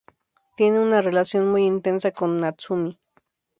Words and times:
Tiene 0.57 0.79
una 0.79 1.01
relación 1.01 1.47
muy 1.47 1.63
intensa 1.67 2.09
con 2.09 2.39
Natsumi. 2.39 2.97